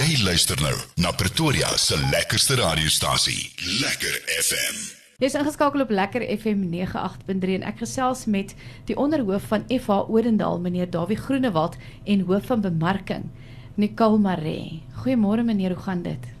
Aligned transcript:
Jy 0.00 0.22
luister 0.24 0.56
nou 0.64 0.72
na 1.04 1.10
Pretoria 1.12 1.74
se 1.76 1.96
lekkerste 2.08 2.54
radiostasie, 2.56 3.50
Lekker 3.82 4.14
FM. 4.32 4.78
Jy's 5.20 5.36
ingeskakel 5.36 5.84
op 5.84 5.92
Lekker 5.92 6.24
FM 6.24 6.62
98.3 6.72 7.58
en 7.58 7.66
ek 7.68 7.82
gesels 7.82 8.22
met 8.24 8.54
die 8.88 8.96
onderhoof 8.96 9.50
van 9.52 9.66
FH 9.68 10.08
Odendaal, 10.08 10.56
meneer 10.64 10.88
Dawie 10.88 11.20
Groenewald 11.20 11.76
en 12.08 12.24
hoof 12.30 12.48
van 12.48 12.64
bemarking, 12.64 13.28
Nicole 13.76 14.16
Maree. 14.24 14.80
Goeiemôre 15.02 15.44
meneer, 15.44 15.76
hoe 15.76 15.84
gaan 15.84 16.00
dit? 16.08 16.32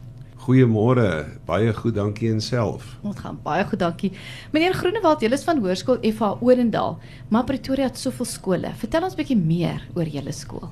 Goeiemôre, 0.46 1.10
baie 1.44 1.74
goed, 1.82 1.98
dankie 2.00 2.32
en 2.32 2.40
self. 2.40 2.94
Ons 3.04 3.20
gaan 3.20 3.36
baie 3.44 3.66
goed, 3.68 3.84
dankie. 3.84 4.14
Meneer 4.56 4.78
Groenewald, 4.80 5.20
julle 5.20 5.36
is 5.36 5.44
van 5.44 5.60
Hoërskool 5.60 6.00
FH 6.14 6.38
Odendaal, 6.40 6.96
maar 7.28 7.44
Pretoria 7.44 7.92
het 7.92 8.00
soveel 8.00 8.36
skole. 8.38 8.72
Vertel 8.80 9.04
ons 9.04 9.12
'n 9.12 9.20
bietjie 9.20 9.42
meer 9.42 9.84
oor 9.92 10.08
julle 10.08 10.32
skool. 10.32 10.70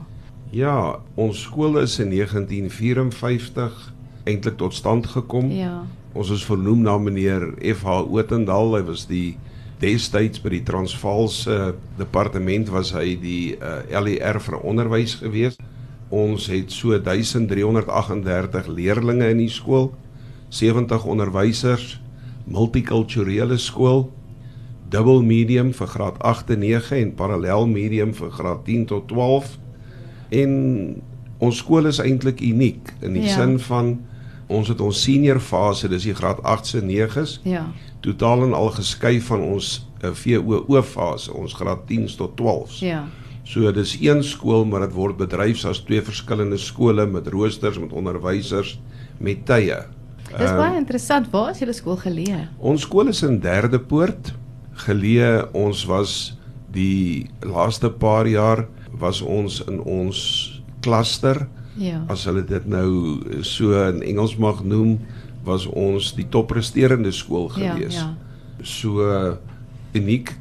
Ja, 0.50 1.00
ons 1.14 1.42
skool 1.44 1.76
is 1.82 1.98
in 2.00 2.08
1954 2.14 3.92
eintlik 4.28 4.56
tot 4.56 4.74
stand 4.74 5.06
gekom. 5.06 5.50
Ja. 5.52 5.82
Ons 6.16 6.30
is 6.32 6.44
vernoem 6.48 6.80
na 6.86 6.96
meneer 6.98 7.50
FH 7.60 8.08
Odendaal. 8.08 8.72
Hy 8.78 8.82
was 8.88 9.04
die 9.10 9.36
destyds 9.82 10.40
by 10.42 10.54
die 10.56 10.64
Transvaalse 10.66 11.74
departement 11.98 12.72
was 12.72 12.94
hy 12.96 13.12
die 13.20 13.54
uh, 13.60 13.84
LER 13.92 14.40
vir 14.42 14.58
onderwys 14.64 15.18
gewees. 15.20 15.58
Ons 16.08 16.48
het 16.48 16.72
so 16.72 16.96
1338 16.96 18.70
leerdlinge 18.72 19.28
in 19.28 19.42
die 19.44 19.52
skool, 19.52 19.92
70 20.48 21.04
onderwysers, 21.04 21.98
multikulturele 22.48 23.58
skool, 23.60 24.06
dubbel 24.88 25.20
medium 25.20 25.74
vir 25.76 25.92
graad 25.92 26.16
8 26.24 26.54
en 26.56 26.64
9 26.64 26.96
en 27.02 27.16
parallel 27.16 27.68
medium 27.68 28.14
vir 28.16 28.32
graad 28.32 28.64
10 28.64 28.88
tot 28.88 29.10
12. 29.12 29.58
En 30.30 31.02
ons 31.38 31.56
skool 31.56 31.86
is 31.86 31.98
eintlik 32.02 32.40
uniek 32.40 32.92
in 33.02 33.12
die 33.14 33.22
Ja. 33.22 33.34
sin 33.34 33.58
van 33.58 33.98
ons 34.48 34.68
het 34.68 34.80
ons 34.80 35.02
senior 35.02 35.40
fase, 35.40 35.88
dis 35.88 36.02
die 36.08 36.14
graad 36.14 36.40
8s 36.42 36.74
en 36.74 36.86
9s, 36.88 37.40
Ja. 37.44 37.66
totaal 38.00 38.42
en 38.44 38.54
al 38.54 38.70
geskei 38.70 39.20
van 39.20 39.40
ons 39.40 39.86
uh, 40.04 40.10
VOO 40.12 40.82
fase, 40.82 41.32
ons 41.34 41.52
graad 41.54 41.78
10s 41.90 42.16
tot 42.16 42.36
12s. 42.40 42.78
Ja. 42.80 43.04
So 43.44 43.72
dis 43.72 43.96
een 44.00 44.22
skool, 44.24 44.64
maar 44.64 44.80
dit 44.80 44.92
word 44.92 45.16
bedryf 45.16 45.64
as 45.64 45.80
twee 45.80 46.02
verskillende 46.02 46.56
skole 46.58 47.06
met 47.06 47.26
roosters, 47.26 47.78
met 47.78 47.92
onderwysers, 47.92 48.78
met 49.18 49.44
tye. 49.46 49.84
Dis 50.38 50.50
baie 50.52 50.76
interessant. 50.76 51.30
Waar 51.32 51.50
is 51.50 51.58
julle 51.58 51.72
skool 51.72 51.96
geleë? 51.96 52.48
Ons 52.60 52.82
skool 52.82 53.08
is 53.08 53.22
in 53.22 53.38
Derde 53.40 53.78
Poort 53.80 54.34
geleë. 54.86 55.48
Ons 55.56 55.84
was 55.88 56.34
die 56.72 57.26
laaste 57.40 57.90
paar 57.90 58.26
jaar 58.28 58.66
was 58.98 59.20
ons 59.22 59.60
in 59.68 59.80
ons 59.80 60.60
kluster 60.80 61.46
Ja. 61.76 62.04
as 62.08 62.24
hulle 62.24 62.42
dit 62.44 62.66
nou 62.66 63.20
so 63.42 63.72
in 63.88 64.02
Engels 64.02 64.36
mag 64.36 64.64
noem, 64.64 64.98
was 65.44 65.66
ons 65.66 66.12
die 66.14 66.26
toppresterende 66.28 67.12
skool 67.12 67.50
Ja, 67.56 67.74
gewees. 67.74 67.94
ja. 67.94 68.14
So 68.62 69.38
uniek 69.94 70.34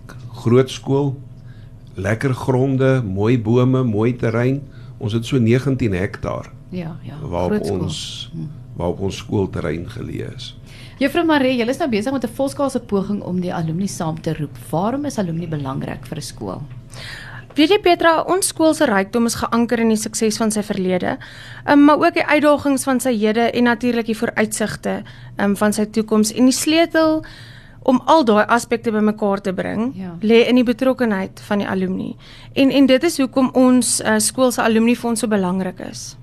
groot 0.43 0.69
skool, 0.69 1.15
lekker 1.95 2.33
gronde, 2.33 3.01
mooi 3.03 3.37
bome, 3.37 3.83
mooi 3.83 4.13
terrein. 4.17 4.61
Ons 4.99 5.13
het 5.13 5.25
so 5.25 5.37
19 5.37 5.93
hektaar 5.93 6.51
Ja, 6.71 6.95
ja. 7.03 7.17
waarop 7.21 7.51
Groot 7.51 7.65
skool. 7.65 7.79
ons 7.81 8.31
waarop 8.77 8.99
ons 8.99 9.15
skoolterrein 9.17 9.87
geleë 9.89 10.35
is. 10.35 10.55
Juffrou 10.99 11.23
Maree, 11.25 11.55
julle 11.57 11.69
is 11.69 11.77
nou 11.79 11.89
besig 11.89 12.11
met 12.13 12.23
'n 12.23 12.27
volskaalse 12.35 12.79
poging 12.79 13.21
om 13.23 13.39
die 13.41 13.53
alumni 13.53 13.87
saam 13.87 14.21
te 14.21 14.33
roep. 14.33 14.55
Waarom 14.69 15.05
is 15.05 15.17
alumni 15.17 15.47
belangrik 15.47 16.05
vir 16.05 16.17
'n 16.17 16.21
skool? 16.21 16.61
Weet 17.57 17.71
jy 17.73 17.77
Petra, 17.81 18.19
ons 18.29 18.51
skool 18.51 18.75
se 18.77 18.85
rykdom 18.85 19.25
is 19.25 19.35
geanker 19.39 19.81
in 19.81 19.89
die 19.89 19.97
sukses 19.97 20.35
van 20.37 20.51
sy 20.53 20.61
verlede, 20.61 21.15
um, 21.65 21.87
maar 21.87 21.97
ook 22.03 22.13
die 22.13 22.25
uitdagings 22.27 22.83
van 22.85 22.99
sy 23.01 23.15
hede 23.17 23.47
en 23.49 23.65
natuurlik 23.65 24.05
die 24.11 24.17
vooruitsigte 24.17 24.99
um, 25.41 25.55
van 25.57 25.73
sy 25.73 25.87
toekoms 25.89 26.35
en 26.37 26.51
die 26.51 26.53
sleutel 26.53 27.23
om 27.89 27.97
al 28.05 28.21
daai 28.27 28.43
aspekte 28.53 28.91
bymekaar 28.93 29.41
te 29.41 29.53
bring, 29.57 29.93
Ja. 29.97 30.11
lê 30.21 30.43
in 30.51 30.59
die 30.59 30.65
betrokkenheid 30.67 31.41
van 31.47 31.63
die 31.63 31.67
alumni. 31.67 32.11
En 32.53 32.69
en 32.69 32.85
dit 32.85 33.03
is 33.09 33.17
hoekom 33.17 33.49
ons 33.57 34.01
uh, 34.01 34.19
skool 34.21 34.51
se 34.51 34.61
alumni 34.61 34.93
fonds 34.95 35.23
so 35.25 35.27
belangrik 35.27 35.79
is. 35.89 36.17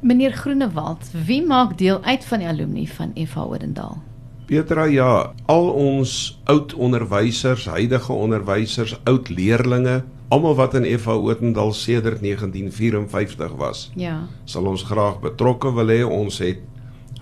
Meneer 0.00 0.32
Groenewald, 0.32 1.10
wie 1.26 1.42
maak 1.44 1.76
deel 1.78 2.00
uit 2.04 2.24
van 2.24 2.38
die 2.38 2.48
alumni 2.48 2.86
van 2.86 3.12
FH 3.12 3.44
Odendaal? 3.44 3.98
Petra, 4.46 4.84
ja, 4.88 5.32
al 5.46 5.68
ons 5.68 6.40
oud 6.48 6.72
onderwysers, 6.74 7.66
huidige 7.66 8.12
onderwysers, 8.12 8.96
oud 9.04 9.28
leerdlinge, 9.28 10.00
almal 10.30 10.54
wat 10.54 10.74
in 10.78 10.86
FH 10.98 11.08
Odendaal 11.26 11.72
sedert 11.72 12.20
1954 12.22 13.54
was, 13.58 13.90
Ja. 13.94 14.26
sal 14.44 14.66
ons 14.70 14.82
graag 14.86 15.20
betrokke 15.20 15.72
wil 15.74 15.86
hê. 15.90 16.02
Ons 16.06 16.38
het 16.38 16.58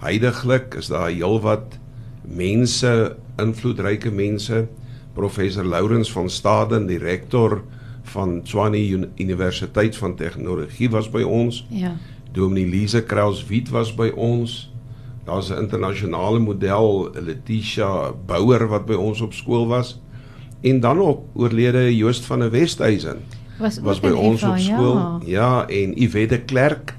heidaglik 0.01 0.75
is 0.79 0.87
daar 0.93 1.09
heelwat 1.11 1.79
mense, 2.25 3.17
invloedryke 3.39 4.11
mense. 4.11 4.67
Professor 5.15 5.65
Lourens 5.65 6.13
van 6.13 6.29
Staden, 6.31 6.87
die 6.87 6.99
rektor 6.99 7.63
van 8.03 8.43
Tshwane 8.43 8.79
Uni- 8.79 9.09
Universiteit 9.19 9.97
van 9.97 10.15
Tegnologie 10.17 10.91
was 10.91 11.09
by 11.11 11.23
ons. 11.23 11.67
Ja. 11.71 11.97
Dominee 12.33 12.67
Lise 12.71 13.03
Kraus 13.03 13.43
Wit 13.49 13.69
was 13.71 13.91
by 13.95 14.13
ons. 14.17 14.71
Daar's 15.25 15.51
'n 15.51 15.59
internasionale 15.59 16.39
model, 16.39 17.11
Letitia 17.15 18.13
Bouwer 18.27 18.69
wat 18.69 18.87
by 18.87 18.95
ons 18.95 19.21
op 19.21 19.33
skool 19.33 19.67
was. 19.67 19.99
En 20.61 20.81
dan 20.81 20.99
ook 20.99 21.21
oorlede 21.35 21.97
Joost 21.97 22.25
van 22.25 22.39
der 22.39 22.51
Westhuizen 22.51 23.17
Was, 23.59 23.79
was 23.79 24.01
by 24.01 24.11
ons 24.15 24.41
FH, 24.41 24.49
op 24.49 24.59
skool. 24.59 24.95
Ja. 24.95 25.19
Ja, 25.25 25.67
en 25.67 26.03
Yvette 26.03 26.41
Klerk 26.41 26.95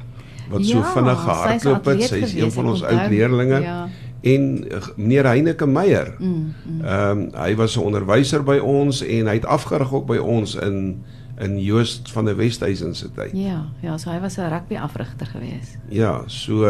wat 0.50 0.66
so 0.66 0.78
Ja, 0.78 0.92
vinnig 0.94 1.20
sy's 1.20 1.26
gehardloop 1.30 1.86
het. 1.86 2.02
Sy 2.04 2.04
is 2.04 2.10
gewees, 2.10 2.34
een 2.44 2.52
van 2.52 2.70
ons 2.74 2.84
oud 2.84 3.10
leerlinge. 3.10 3.62
Ja. 3.62 3.80
En 4.22 4.48
uh, 4.68 4.82
meneer 4.98 5.30
Heineke 5.30 5.68
Meyer. 5.68 6.16
Mm, 6.18 6.54
mm. 6.66 6.82
Ehm 6.84 7.22
um, 7.22 7.30
hy 7.34 7.56
was 7.56 7.78
'n 7.78 7.86
onderwyser 7.86 8.44
by 8.44 8.58
ons 8.58 9.02
en 9.06 9.28
hy 9.28 9.34
het 9.40 9.46
afgerig 9.46 9.94
ook 9.94 10.08
by 10.08 10.18
ons 10.18 10.56
in 10.56 11.04
in 11.40 11.60
Joost 11.64 12.12
van 12.12 12.26
der 12.26 12.36
Westhuizen 12.36 12.96
se 12.96 13.12
tyd. 13.12 13.32
Ja, 13.34 13.70
ja, 13.80 13.98
so 13.98 14.10
hy 14.10 14.20
was 14.20 14.38
'n 14.38 14.50
rugby 14.50 14.76
afrigter 14.76 15.28
geweest. 15.28 15.78
Ja, 15.88 16.24
so 16.26 16.68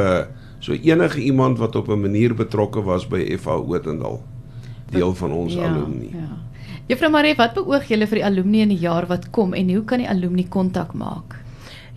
so 0.60 0.72
enige 0.74 1.22
iemand 1.22 1.58
wat 1.58 1.76
op 1.76 1.88
'n 1.88 2.02
manier 2.02 2.36
betrokke 2.36 2.82
was 2.82 3.08
by 3.08 3.38
FH 3.38 3.48
Odendaal 3.48 4.22
deel 4.90 5.16
van 5.16 5.32
ons 5.32 5.54
ja, 5.54 5.68
alumni. 5.68 6.10
Ja. 6.12 6.49
Juffrou 6.90 7.12
Maree, 7.14 7.36
wat 7.38 7.52
beoog 7.54 7.84
julle 7.86 8.08
vir 8.10 8.18
die 8.18 8.24
alumni 8.26 8.64
in 8.64 8.72
die 8.74 8.80
jaar 8.82 9.06
wat 9.06 9.28
kom 9.30 9.52
en 9.54 9.68
hoe 9.70 9.84
kan 9.86 10.02
die 10.02 10.08
alumni 10.10 10.48
kontak 10.50 10.96
maak? 10.98 11.36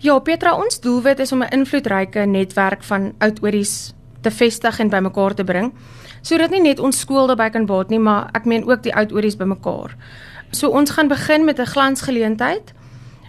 Ja, 0.05 0.19
Petra, 0.21 0.51
ons 0.61 0.83
doelwit 0.85 1.23
is 1.25 1.33
om 1.33 1.43
'n 1.43 1.49
invloedryke 1.49 2.27
netwerk 2.27 2.85
van 2.85 3.15
oud-oories 3.19 3.95
te 4.21 4.31
vestig 4.31 4.81
en 4.81 4.91
bymekaar 4.91 5.35
te 5.35 5.45
bring, 5.45 5.73
sodat 6.21 6.51
nie 6.51 6.61
net 6.61 6.79
ons 6.79 7.01
skool 7.01 7.27
daarbey 7.27 7.51
kan 7.51 7.67
baat 7.67 7.89
nie, 7.89 7.99
maar 7.99 8.29
ek 8.35 8.45
meen 8.45 8.69
ook 8.69 8.83
die 8.83 8.95
oud-oories 8.95 9.37
bymekaar. 9.37 9.97
So 10.51 10.69
ons 10.69 10.91
gaan 10.91 11.09
begin 11.09 11.45
met 11.45 11.59
'n 11.59 11.67
glansgeleentheid 11.67 12.75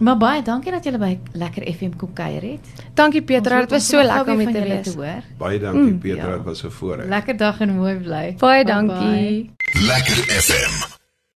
Maar 0.00 0.16
baie 0.16 0.42
dankie 0.42 0.72
dat 0.72 0.84
julle 0.84 0.98
by 0.98 1.18
Lekker 1.36 1.66
FM 1.74 1.90
kom 1.96 2.12
kuier 2.16 2.42
het. 2.42 2.70
Dankie 2.96 3.20
Petra, 3.22 3.60
dit 3.60 3.70
was 3.70 3.86
so 3.86 4.00
lekker 4.02 4.32
om 4.32 4.52
te 4.52 4.62
wees. 4.62 4.94
hoor. 4.94 5.22
Baie 5.38 5.58
dankie 5.60 5.92
Mm, 5.92 5.98
Petra, 5.98 6.28
ja. 6.28 6.36
dit 6.36 6.44
was 6.44 6.62
'n 6.64 6.70
voorreg. 6.70 7.06
Lekker 7.08 7.36
dag 7.36 7.60
en 7.60 7.76
mooi 7.76 7.94
bly. 7.96 8.34
Baie 8.38 8.64
dankie. 8.64 9.50
Lekker 9.72 10.16
FM 10.46 10.98